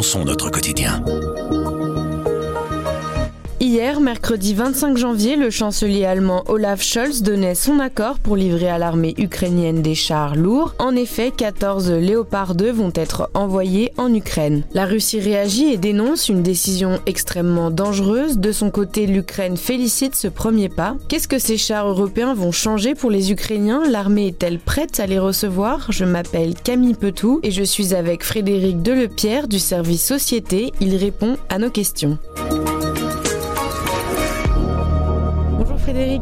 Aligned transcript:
repensons 0.00 0.24
notre 0.24 0.48
quotidien. 0.48 1.04
Hier, 3.70 4.00
mercredi 4.00 4.52
25 4.52 4.96
janvier, 4.96 5.36
le 5.36 5.48
chancelier 5.48 6.04
allemand 6.04 6.42
Olaf 6.48 6.82
Scholz 6.82 7.22
donnait 7.22 7.54
son 7.54 7.78
accord 7.78 8.18
pour 8.18 8.34
livrer 8.34 8.68
à 8.68 8.78
l'armée 8.78 9.14
ukrainienne 9.16 9.80
des 9.80 9.94
chars 9.94 10.34
lourds. 10.34 10.74
En 10.80 10.96
effet, 10.96 11.30
14 11.30 11.92
Léopard 11.92 12.56
2 12.56 12.72
vont 12.72 12.90
être 12.96 13.30
envoyés 13.32 13.92
en 13.96 14.12
Ukraine. 14.12 14.64
La 14.74 14.86
Russie 14.86 15.20
réagit 15.20 15.66
et 15.66 15.76
dénonce 15.76 16.28
une 16.28 16.42
décision 16.42 16.98
extrêmement 17.06 17.70
dangereuse. 17.70 18.38
De 18.38 18.50
son 18.50 18.72
côté, 18.72 19.06
l'Ukraine 19.06 19.56
félicite 19.56 20.16
ce 20.16 20.26
premier 20.26 20.68
pas. 20.68 20.96
Qu'est-ce 21.06 21.28
que 21.28 21.38
ces 21.38 21.56
chars 21.56 21.86
européens 21.86 22.34
vont 22.34 22.50
changer 22.50 22.96
pour 22.96 23.12
les 23.12 23.30
Ukrainiens? 23.30 23.84
L'armée 23.88 24.26
est-elle 24.26 24.58
prête 24.58 24.98
à 24.98 25.06
les 25.06 25.20
recevoir? 25.20 25.92
Je 25.92 26.04
m'appelle 26.04 26.54
Camille 26.56 26.94
Petou 26.94 27.38
et 27.44 27.52
je 27.52 27.62
suis 27.62 27.94
avec 27.94 28.24
Frédéric 28.24 28.82
Delepierre 28.82 29.46
du 29.46 29.60
service 29.60 30.04
Société. 30.04 30.72
Il 30.80 30.96
répond 30.96 31.36
à 31.48 31.58
nos 31.60 31.70
questions. 31.70 32.18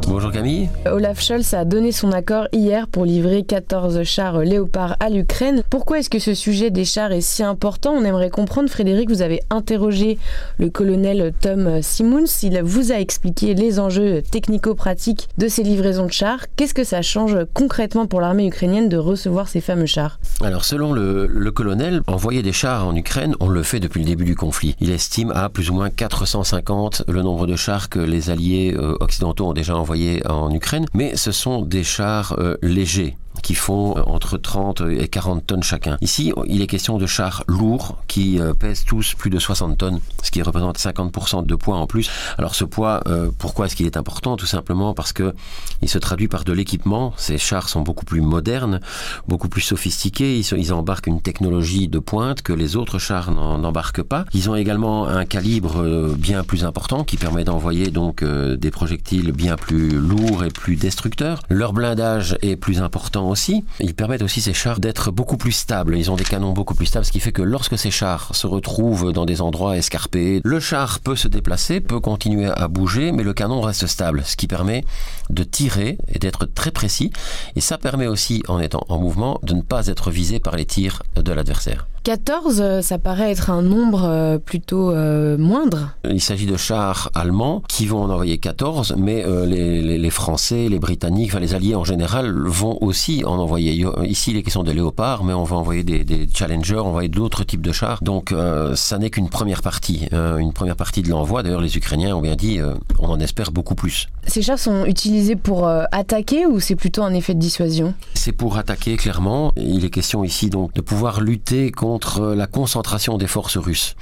Bonjour 0.07 0.31
Camille. 0.31 0.69
Olaf 0.87 1.21
Scholz 1.21 1.53
a 1.53 1.65
donné 1.65 1.91
son 1.91 2.13
accord 2.13 2.47
hier 2.53 2.87
pour 2.87 3.05
livrer 3.05 3.43
14 3.43 4.03
chars 4.05 4.39
Léopard 4.39 4.97
à 5.01 5.11
l'Ukraine. 5.11 5.63
Pourquoi 5.69 5.99
est-ce 5.99 6.09
que 6.09 6.21
ce 6.21 6.33
sujet 6.33 6.71
des 6.71 6.85
chars 6.85 7.11
est 7.13 7.21
si 7.21 7.43
important? 7.43 7.93
On 7.93 8.05
aimerait 8.05 8.31
comprendre. 8.31 8.71
Frédéric, 8.71 9.11
vous 9.11 9.21
avez 9.21 9.41
interrogé 9.51 10.19
le 10.59 10.71
colonel 10.71 11.33
Tom 11.41 11.83
Simmons. 11.83 12.25
Il 12.43 12.61
vous 12.63 12.93
a 12.93 12.97
expliqué 12.97 13.55
les 13.55 13.81
enjeux 13.81 14.23
technico-pratiques 14.23 15.29
de 15.39 15.49
ces 15.49 15.65
livraisons 15.65 16.07
de 16.07 16.13
chars. 16.13 16.47
Qu'est-ce 16.57 16.75
que 16.75 16.85
ça 16.85 17.03
change 17.03 17.37
concrètement 17.53 18.07
pour 18.07 18.21
l'armée 18.21 18.47
ukrainienne 18.47 18.89
de 18.89 18.97
recevoir 18.97 19.49
ces 19.49 19.61
fameux 19.61 19.87
chars? 19.87 20.21
Alors 20.41 20.65
selon 20.65 20.93
le, 20.93 21.27
le 21.27 21.51
colonel, 21.51 22.03
envoyer 22.07 22.43
des 22.43 22.53
chars 22.53 22.87
en 22.87 22.95
Ukraine, 22.95 23.35
on 23.41 23.49
le 23.49 23.63
fait 23.65 23.81
depuis 23.81 24.01
le 24.01 24.07
début 24.07 24.25
du 24.25 24.37
conflit. 24.37 24.77
Il 24.81 24.91
estime 24.91 25.33
à 25.33 25.49
plus 25.49 25.69
ou 25.69 25.75
moins 25.75 25.91
450 25.91 27.03
le 27.09 27.23
nombre 27.23 27.47
de 27.47 27.57
chars 27.57 27.89
que 27.89 27.99
les 27.99 28.31
alliés 28.31 28.75
euh, 28.79 28.97
occidentaux 29.01 29.48
déjà 29.53 29.77
envoyés 29.77 30.27
en 30.29 30.51
Ukraine, 30.53 30.87
mais 30.95 31.17
ce 31.17 31.33
sont 31.33 31.63
des 31.63 31.85
chars 31.85 32.35
euh, 32.39 32.57
légers 32.63 33.17
qui 33.43 33.55
font 33.55 33.97
euh, 33.97 34.03
entre 34.07 34.37
30 34.37 34.83
et 34.91 35.09
40 35.09 35.47
tonnes 35.47 35.63
chacun. 35.63 35.97
Ici, 36.01 36.33
il 36.47 36.63
est 36.63 36.67
question 36.67 36.99
de 36.99 37.07
chars 37.07 37.45
lourds 37.47 37.99
qui 38.07 38.41
euh, 38.41 38.55
pèsent 38.55 38.85
tous 38.85 39.15
plus 39.15 39.31
de 39.31 39.39
60 39.39 39.79
tonnes, 39.79 40.01
ce 40.23 40.31
qui 40.31 40.43
représente 40.43 40.79
50% 40.79 41.45
de 41.47 41.55
poids 41.55 41.77
en 41.77 41.87
plus. 41.87 42.11
Alors 42.39 42.55
ce 42.55 42.65
poids, 42.65 43.03
euh, 43.07 43.31
pourquoi 43.39 43.67
est-ce 43.67 43.77
qu'il 43.77 43.87
est 43.87 43.97
important? 43.97 44.37
Tout 44.37 44.47
simplement 44.47 44.95
parce 44.95 45.13
que 45.13 45.35
il 45.83 45.89
se 45.89 45.99
traduit 45.99 46.29
par 46.29 46.45
de 46.45 46.53
l'équipement. 46.53 47.13
Ces 47.17 47.39
chars 47.39 47.69
sont 47.69 47.83
beaucoup 47.83 48.05
plus 48.05 48.21
modernes, 48.21 48.81
beaucoup 49.27 49.49
plus 49.49 49.61
sophistiqués. 49.61 50.39
Ils, 50.39 50.59
ils 50.59 50.73
embarquent 50.73 51.07
une 51.07 51.21
technologie 51.21 51.89
de 51.89 51.99
pointe 51.99 52.43
que 52.43 52.53
les 52.53 52.77
autres 52.77 52.99
chars 52.99 53.31
n'embarquent 53.31 54.03
pas. 54.03 54.25
Ils 54.35 54.51
ont 54.51 54.55
également 54.55 55.07
un 55.07 55.25
calibre 55.25 56.15
bien 56.17 56.43
plus 56.43 56.65
important 56.65 57.05
qui 57.05 57.17
permet 57.17 57.45
d'envoyer 57.45 57.91
donc 57.91 58.25
des 58.25 58.71
projectiles 58.71 59.33
bien 59.33 59.57
plus 59.57 59.91
lourds 59.91 60.45
et 60.45 60.49
plus 60.49 60.77
destructeurs. 60.77 61.41
Leur 61.49 61.73
blindage 61.73 62.37
est 62.43 62.57
plus 62.57 62.81
important 62.81 63.28
aussi. 63.29 63.65
Ils 63.81 63.95
permettent 63.95 64.23
aussi 64.23 64.41
ces 64.41 64.53
chars 64.53 64.81
d'être 64.81 65.11
beaucoup 65.11 65.37
plus 65.37 65.53
stables. 65.53 65.97
Ils 65.97 66.11
ont 66.11 66.17
des 66.17 66.25
canons 66.25 66.53
beaucoup 66.53 66.75
plus 66.75 66.87
stables, 66.87 67.05
ce 67.05 67.13
qui 67.13 67.21
fait 67.21 67.33
que 67.33 67.43
lorsque 67.43 67.79
ces 67.79 67.91
chars 67.91 68.35
se 68.35 68.47
retrouvent 68.47 69.13
dans 69.13 69.27
des 69.27 69.41
endroits 69.41 69.77
escarpés, 69.77 70.41
le 70.45 70.61
char 70.61 71.01
peut 71.01 71.17
se 71.17 71.29
déplacer, 71.29 71.81
peut 71.81 72.01
continuer 72.01 72.51
à 72.51 72.69
bouger, 72.69 73.13
mais 73.13 73.23
le 73.23 73.33
canon 73.33 73.61
reste 73.61 73.87
stable, 73.87 74.23
ce 74.25 74.37
qui 74.37 74.47
permet 74.47 74.85
de 75.31 75.45
tirer 75.45 75.99
et 76.13 76.19
d'être 76.19 76.47
très 76.47 76.71
précis. 76.71 77.13
Et 77.57 77.61
ça 77.61 77.79
permet 77.79 78.07
aussi, 78.07 78.43
en 78.49 78.61
étant 78.61 78.85
en 78.89 78.99
mouvement, 78.99 79.39
de 79.43 79.55
ne 79.55 79.63
pas 79.63 79.87
être 79.87 80.11
visé 80.11 80.41
par 80.41 80.57
les 80.57 80.67
tirs 80.67 81.03
de 81.17 81.33
l'adversaire. 81.33 81.87
14, 82.05 82.61
euh, 82.61 82.83
ça 82.83 82.99
paraît 82.99 83.31
être 83.31 83.51
un 83.51 83.63
nombre 83.63 84.05
euh, 84.05 84.39
plutôt 84.39 84.91
euh, 84.91 85.37
moindre. 85.37 85.91
Il 86.09 86.21
s'agit 86.21 86.47
de 86.47 86.57
chars 86.57 87.11
allemands 87.15 87.63
qui 87.69 87.87
vont 87.87 88.03
en 88.03 88.11
envoyer 88.11 88.39
14, 88.39 88.95
mais 88.97 89.25
les, 89.47 90.11
Français, 90.11 90.69
les 90.69 90.79
Britanniques, 90.79 91.31
enfin 91.31 91.41
les 91.41 91.55
Alliés 91.55 91.75
en 91.75 91.85
général 91.85 92.33
vont 92.47 92.79
aussi 92.81 93.25
en 93.25 93.39
envoyer. 93.39 93.85
Ici, 94.05 94.33
les 94.33 94.43
questions 94.43 94.63
des 94.63 94.73
léopards, 94.73 95.23
mais 95.23 95.35
on 95.35 95.45
va 95.45 95.57
envoyer 95.57 95.85
des, 95.85 96.05
des 96.05 96.27
Challengers, 96.33 96.79
envoyer 96.79 97.09
d'autres 97.09 97.45
types 97.45 97.61
de 97.61 97.73
chars. 97.73 98.03
Donc, 98.03 98.35
ça 98.75 98.99
n'est 98.99 99.11
qu'une 99.11 99.29
première 99.29 99.61
partie, 99.61 100.09
une 100.13 100.53
première 100.53 100.77
partie 100.77 101.03
de 101.03 101.11
l'envoi. 101.11 101.43
D'ailleurs, 101.43 101.61
les 101.61 101.77
Ukrainiens 101.77 102.17
ont 102.17 102.23
bien 102.23 102.37
dit, 102.37 102.59
on 102.99 103.09
en 103.09 103.21
espère 103.21 103.53
beaucoup 103.53 103.75
plus. 103.75 104.09
Ces 104.27 104.43
chars 104.43 104.59
sont 104.59 104.87
utilisés 104.87 105.37
pour 105.37 105.69
attaquer 105.69 106.47
ou 106.47 106.59
c'est 106.59 106.77
plutôt 106.77 107.03
un 107.03 107.13
effet 107.13 107.35
de 107.35 107.41
dissuasion? 107.41 107.95
C'est 108.15 108.33
pour 108.33 108.57
attaquer, 108.57 108.97
clairement. 108.97 109.53
Il 109.57 109.85
est 109.85 109.91
question 109.91 110.25
ici 110.25 110.49
donc 110.49 110.73
de 110.73 110.81
pouvoir 110.81 111.21
lutter 111.21 111.71
contre 111.71 111.88
contre 111.89 112.35
la 112.35 112.47
concentration 112.47 113.17
des 113.17 113.27
forces 113.27 113.57
russes. 113.57 113.95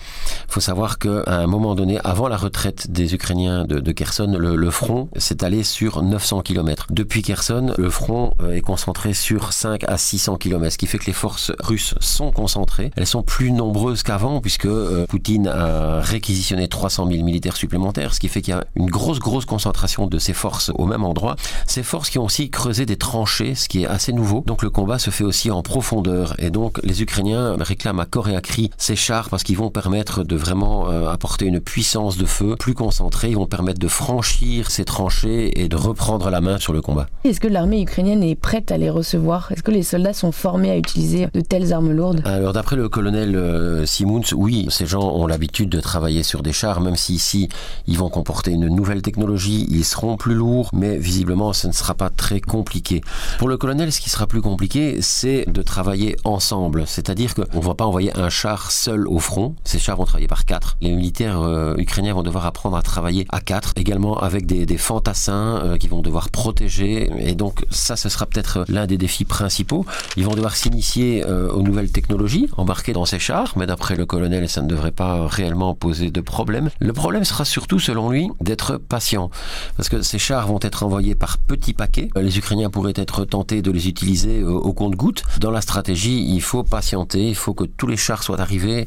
Il 0.48 0.54
faut 0.54 0.60
savoir 0.60 0.98
qu'à 0.98 1.22
un 1.28 1.46
moment 1.46 1.76
donné, 1.76 2.00
avant 2.02 2.26
la 2.26 2.36
retraite 2.36 2.90
des 2.90 3.14
Ukrainiens 3.14 3.64
de, 3.64 3.78
de 3.78 3.92
Kherson, 3.92 4.34
le, 4.36 4.70
front 4.70 5.08
s'est 5.16 5.44
allé 5.44 5.62
sur 5.62 6.02
900 6.02 6.40
km. 6.40 6.88
Depuis 6.90 7.22
Kherson, 7.22 7.74
le 7.78 7.88
front 7.88 8.34
euh, 8.42 8.56
est 8.56 8.60
concentré 8.60 9.14
sur 9.14 9.52
5 9.52 9.84
à 9.86 9.98
600 9.98 10.36
km, 10.36 10.72
ce 10.72 10.78
qui 10.78 10.88
fait 10.88 10.98
que 10.98 11.06
les 11.06 11.12
forces 11.12 11.52
russes 11.60 11.94
sont 12.00 12.32
concentrées. 12.32 12.90
Elles 12.96 13.06
sont 13.06 13.22
plus 13.22 13.52
nombreuses 13.52 14.02
qu'avant, 14.02 14.40
puisque 14.40 14.66
euh, 14.66 15.06
Poutine 15.06 15.46
a 15.46 16.00
réquisitionné 16.00 16.66
300 16.66 17.06
000 17.08 17.22
militaires 17.22 17.56
supplémentaires, 17.56 18.14
ce 18.14 18.18
qui 18.18 18.26
fait 18.26 18.42
qu'il 18.42 18.52
y 18.52 18.56
a 18.56 18.64
une 18.74 18.90
grosse, 18.90 19.20
grosse 19.20 19.44
concentration 19.44 20.08
de 20.08 20.18
ces 20.18 20.32
forces 20.32 20.72
au 20.74 20.86
même 20.86 21.04
endroit. 21.04 21.36
Ces 21.68 21.84
forces 21.84 22.10
qui 22.10 22.18
ont 22.18 22.24
aussi 22.24 22.50
creusé 22.50 22.84
des 22.84 22.96
tranchées, 22.96 23.54
ce 23.54 23.68
qui 23.68 23.84
est 23.84 23.86
assez 23.86 24.12
nouveau. 24.12 24.42
Donc 24.44 24.64
le 24.64 24.70
combat 24.70 24.98
se 24.98 25.10
fait 25.10 25.22
aussi 25.22 25.52
en 25.52 25.62
profondeur. 25.62 26.34
Et 26.40 26.50
donc 26.50 26.80
les 26.82 27.00
Ukrainiens 27.00 27.56
réclament 27.76 28.00
à 28.00 28.06
corps 28.06 28.30
et 28.30 28.36
à 28.36 28.40
cri 28.40 28.70
ces 28.78 28.96
chars 28.96 29.28
parce 29.28 29.42
qu'ils 29.42 29.58
vont 29.58 29.68
permettre 29.68 30.24
de 30.24 30.34
vraiment 30.34 30.88
euh, 30.88 31.10
apporter 31.10 31.44
une 31.44 31.60
puissance 31.60 32.16
de 32.16 32.24
feu 32.24 32.56
plus 32.58 32.72
concentrée. 32.72 33.28
Ils 33.28 33.36
vont 33.36 33.46
permettre 33.46 33.78
de 33.78 33.88
franchir 33.88 34.70
ces 34.70 34.86
tranchées 34.86 35.60
et 35.60 35.68
de 35.68 35.76
reprendre 35.76 36.30
la 36.30 36.40
main 36.40 36.58
sur 36.58 36.72
le 36.72 36.80
combat. 36.80 37.06
Est-ce 37.24 37.38
que 37.38 37.48
l'armée 37.48 37.82
ukrainienne 37.82 38.22
est 38.22 38.34
prête 38.34 38.72
à 38.72 38.78
les 38.78 38.88
recevoir? 38.88 39.52
Est-ce 39.52 39.62
que 39.62 39.70
les 39.70 39.82
soldats 39.82 40.14
sont 40.14 40.32
formés 40.32 40.70
à 40.70 40.76
utiliser 40.78 41.26
de 41.34 41.40
telles 41.42 41.74
armes 41.74 41.92
lourdes? 41.92 42.22
Alors 42.24 42.54
d'après 42.54 42.76
le 42.76 42.88
colonel 42.88 43.36
euh, 43.36 43.84
Simons, 43.84 44.22
oui, 44.34 44.66
ces 44.70 44.86
gens 44.86 45.02
ont 45.02 45.26
l'habitude 45.26 45.68
de 45.68 45.80
travailler 45.80 46.22
sur 46.22 46.42
des 46.42 46.54
chars, 46.54 46.80
même 46.80 46.96
si 46.96 47.12
ici 47.12 47.50
ils 47.86 47.98
vont 47.98 48.08
comporter 48.08 48.52
une 48.52 48.68
nouvelle 48.68 49.02
technologie, 49.02 49.66
ils 49.68 49.84
seront 49.84 50.16
plus 50.16 50.34
lourds, 50.34 50.70
mais 50.72 50.96
visiblement 50.96 51.52
ce 51.52 51.66
ne 51.66 51.72
sera 51.72 51.92
pas 51.92 52.08
très 52.08 52.40
compliqué. 52.40 53.02
Pour 53.38 53.48
le 53.48 53.58
colonel, 53.58 53.92
ce 53.92 54.00
qui 54.00 54.08
sera 54.08 54.26
plus 54.26 54.40
compliqué, 54.40 55.02
c'est 55.02 55.44
de 55.46 55.60
travailler 55.60 56.16
ensemble, 56.24 56.84
c'est-à-dire 56.86 57.34
qu'on 57.34 57.60
va 57.68 57.74
pas 57.74 57.86
envoyer 57.86 58.16
un 58.16 58.28
char 58.28 58.70
seul 58.70 59.08
au 59.08 59.18
front. 59.18 59.54
Ces 59.64 59.78
chars 59.78 59.96
vont 59.96 60.04
travailler 60.04 60.28
par 60.28 60.44
quatre. 60.44 60.76
Les 60.80 60.90
militaires 60.90 61.40
euh, 61.40 61.74
ukrainiens 61.76 62.14
vont 62.14 62.22
devoir 62.22 62.46
apprendre 62.46 62.76
à 62.76 62.82
travailler 62.82 63.26
à 63.30 63.40
quatre, 63.40 63.72
également 63.76 64.18
avec 64.18 64.46
des, 64.46 64.66
fantassins 64.76 65.60
euh, 65.64 65.76
qui 65.78 65.88
vont 65.88 66.02
devoir 66.02 66.30
protéger. 66.30 67.10
Et 67.18 67.34
donc 67.34 67.64
ça, 67.70 67.96
ce 67.96 68.08
sera 68.08 68.26
peut-être 68.26 68.64
l'un 68.68 68.86
des 68.86 68.98
défis 68.98 69.24
principaux. 69.24 69.86
Ils 70.16 70.24
vont 70.24 70.34
devoir 70.34 70.54
s'initier 70.54 71.24
euh, 71.26 71.50
aux 71.50 71.62
nouvelles 71.62 71.90
technologies 71.90 72.48
embarquées 72.56 72.92
dans 72.92 73.06
ces 73.06 73.18
chars, 73.18 73.54
mais 73.56 73.66
d'après 73.66 73.96
le 73.96 74.06
colonel, 74.06 74.48
ça 74.48 74.62
ne 74.62 74.68
devrait 74.68 74.92
pas 74.92 75.26
réellement 75.26 75.74
poser 75.74 76.10
de 76.10 76.20
problème. 76.20 76.70
Le 76.78 76.92
problème 76.92 77.24
sera 77.24 77.44
surtout, 77.44 77.78
selon 77.78 78.10
lui, 78.10 78.30
d'être 78.40 78.76
patient, 78.76 79.30
parce 79.76 79.88
que 79.88 80.02
ces 80.02 80.18
chars 80.18 80.46
vont 80.46 80.58
être 80.62 80.82
envoyés 80.82 81.14
par 81.14 81.38
petits 81.38 81.72
paquets. 81.72 82.08
Les 82.16 82.38
Ukrainiens 82.38 82.70
pourraient 82.70 82.92
être 82.96 83.24
tentés 83.24 83.62
de 83.62 83.70
les 83.70 83.88
utiliser 83.88 84.44
au 84.44 84.72
compte-gouttes. 84.72 85.22
Dans 85.40 85.50
la 85.50 85.60
stratégie, 85.60 86.24
il 86.28 86.42
faut 86.42 86.62
patienter, 86.62 87.28
il 87.28 87.34
faut 87.34 87.54
que 87.56 87.64
tous 87.64 87.86
les 87.86 87.96
chars 87.96 88.22
soient 88.22 88.40
arrivés, 88.40 88.84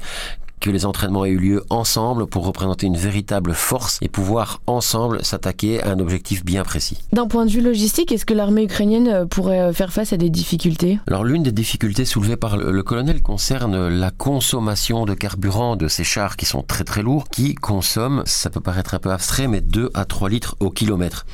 que 0.59 0.69
les 0.69 0.85
entraînements 0.85 1.25
aient 1.25 1.31
eu 1.31 1.37
lieu 1.37 1.63
ensemble 1.69 2.27
pour 2.27 2.45
représenter 2.45 2.87
une 2.87 2.97
véritable 2.97 3.53
force 3.53 3.99
et 4.01 4.09
pouvoir 4.09 4.61
ensemble 4.67 5.23
s'attaquer 5.23 5.81
à 5.83 5.91
un 5.91 5.99
objectif 5.99 6.43
bien 6.43 6.63
précis. 6.63 6.97
D'un 7.13 7.27
point 7.27 7.45
de 7.45 7.51
vue 7.51 7.61
logistique, 7.61 8.11
est-ce 8.11 8.25
que 8.25 8.33
l'armée 8.33 8.63
ukrainienne 8.63 9.07
euh, 9.07 9.25
pourrait 9.25 9.61
euh, 9.61 9.73
faire 9.73 9.91
face 9.91 10.13
à 10.13 10.17
des 10.17 10.29
difficultés? 10.29 10.99
Alors 11.07 11.23
l'une 11.23 11.43
des 11.43 11.51
difficultés 11.51 12.05
soulevées 12.05 12.37
par 12.37 12.57
le 12.57 12.83
colonel 12.83 13.21
concerne 13.21 13.87
la 13.87 14.11
consommation 14.11 15.05
de 15.05 15.13
carburant 15.13 15.75
de 15.75 15.87
ces 15.87 16.03
chars 16.03 16.37
qui 16.37 16.45
sont 16.45 16.61
très 16.61 16.83
très 16.83 17.01
lourds, 17.01 17.27
qui 17.29 17.55
consomment, 17.55 18.23
ça 18.25 18.49
peut 18.49 18.61
paraître 18.61 18.93
un 18.93 18.99
peu 18.99 19.11
abstrait, 19.11 19.47
mais 19.47 19.61
2 19.61 19.89
à 19.93 20.05
3 20.05 20.29
litres 20.29 20.55
au 20.59 20.69
kilomètre. 20.69 21.25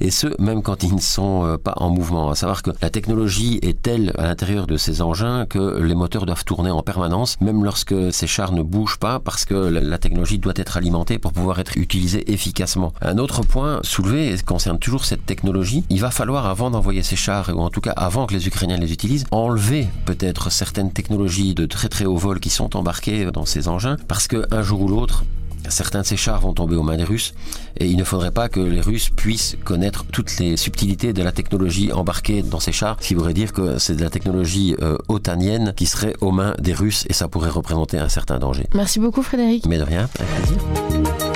Et 0.00 0.10
ce, 0.10 0.28
même 0.40 0.62
quand 0.62 0.82
ils 0.82 0.94
ne 0.94 1.00
sont 1.00 1.44
euh, 1.44 1.56
pas 1.56 1.74
en 1.76 1.90
mouvement. 1.90 2.30
À 2.30 2.34
savoir 2.34 2.62
que 2.62 2.70
la 2.80 2.90
technologie 2.90 3.58
est 3.62 3.80
telle 3.80 4.12
à 4.18 4.24
l'intérieur 4.24 4.66
de 4.66 4.76
ces 4.76 5.02
engins 5.02 5.46
que 5.46 5.80
les 5.80 5.94
moteurs 5.94 6.26
doivent 6.26 6.44
tourner 6.44 6.70
en 6.70 6.82
permanence, 6.82 7.40
même 7.40 7.64
lorsque 7.64 7.94
ces 8.12 8.26
chars 8.26 8.52
ne 8.52 8.62
bouge 8.66 8.98
pas 8.98 9.20
parce 9.20 9.44
que 9.44 9.54
la 9.54 9.98
technologie 9.98 10.38
doit 10.38 10.52
être 10.56 10.76
alimentée 10.76 11.18
pour 11.18 11.32
pouvoir 11.32 11.58
être 11.58 11.76
utilisée 11.76 12.30
efficacement. 12.32 12.92
Un 13.00 13.18
autre 13.18 13.42
point 13.42 13.80
soulevé 13.82 14.36
concerne 14.44 14.78
toujours 14.78 15.04
cette 15.04 15.24
technologie. 15.24 15.84
Il 15.90 16.00
va 16.00 16.10
falloir, 16.10 16.46
avant 16.46 16.70
d'envoyer 16.70 17.02
ces 17.02 17.16
chars, 17.16 17.50
ou 17.54 17.60
en 17.60 17.70
tout 17.70 17.80
cas 17.80 17.92
avant 17.92 18.26
que 18.26 18.34
les 18.34 18.46
Ukrainiens 18.46 18.76
les 18.76 18.92
utilisent, 18.92 19.24
enlever 19.30 19.88
peut-être 20.04 20.50
certaines 20.50 20.92
technologies 20.92 21.54
de 21.54 21.66
très 21.66 21.88
très 21.88 22.04
haut 22.04 22.16
vol 22.16 22.40
qui 22.40 22.50
sont 22.50 22.76
embarquées 22.76 23.30
dans 23.30 23.46
ces 23.46 23.68
engins 23.68 23.96
parce 24.08 24.28
qu'un 24.28 24.62
jour 24.62 24.82
ou 24.82 24.88
l'autre, 24.88 25.24
certains 25.70 26.00
de 26.00 26.06
ces 26.06 26.16
chars 26.16 26.40
vont 26.40 26.52
tomber 26.52 26.76
aux 26.76 26.82
mains 26.82 26.96
des 26.96 27.04
Russes 27.04 27.34
et 27.78 27.86
il 27.86 27.96
ne 27.96 28.04
faudrait 28.04 28.30
pas 28.30 28.48
que 28.48 28.60
les 28.60 28.80
Russes 28.80 29.10
puissent 29.10 29.56
connaître 29.64 30.04
toutes 30.12 30.38
les 30.38 30.56
subtilités 30.56 31.12
de 31.12 31.22
la 31.22 31.32
technologie 31.32 31.92
embarquée 31.92 32.42
dans 32.42 32.60
ces 32.60 32.72
chars, 32.72 32.96
ce 33.00 33.08
qui 33.08 33.14
voudrait 33.14 33.34
dire 33.34 33.52
que 33.52 33.78
c'est 33.78 33.96
de 33.96 34.02
la 34.02 34.10
technologie 34.10 34.76
euh, 34.82 34.96
otanienne 35.08 35.72
qui 35.76 35.86
serait 35.86 36.14
aux 36.20 36.32
mains 36.32 36.54
des 36.58 36.72
Russes 36.72 37.04
et 37.08 37.12
ça 37.12 37.28
pourrait 37.28 37.50
représenter 37.50 37.98
un 37.98 38.08
certain 38.08 38.38
danger. 38.38 38.66
Merci 38.74 39.00
beaucoup 39.00 39.22
Frédéric. 39.22 39.66
Mais 39.66 39.78
de 39.78 39.84
rien, 39.84 40.08
avec 40.18 40.34
plaisir. 40.34 41.35